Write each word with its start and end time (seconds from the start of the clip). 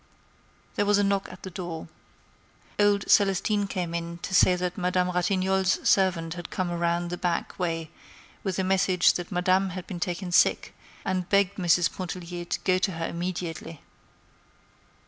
There 0.77 0.85
was 0.87 0.97
a 0.97 1.03
knock 1.03 1.27
at 1.31 1.43
the 1.43 1.51
door. 1.51 1.87
Old 2.79 3.05
Celestine 3.07 3.67
came 3.67 3.93
in 3.93 4.17
to 4.23 4.33
say 4.33 4.55
that 4.55 4.75
Madame 4.75 5.11
Ratignolle's 5.11 5.87
servant 5.87 6.33
had 6.33 6.49
come 6.49 6.71
around 6.71 7.11
the 7.11 7.19
back 7.19 7.59
way 7.59 7.91
with 8.43 8.57
a 8.57 8.63
message 8.63 9.13
that 9.13 9.31
Madame 9.31 9.69
had 9.77 9.85
been 9.85 9.99
taken 9.99 10.31
sick 10.31 10.73
and 11.05 11.29
begged 11.29 11.57
Mrs. 11.59 11.95
Pontellier 11.95 12.45
to 12.45 12.59
go 12.61 12.79
to 12.79 12.93
her 12.93 13.05
immediately. 13.07 13.81